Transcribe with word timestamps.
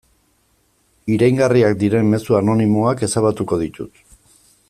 Iraingarriak 1.15 1.77
diren 1.83 2.09
mezu 2.15 2.39
anonimoak 2.39 3.05
ezabatuko 3.09 3.63
ditut. 3.67 4.05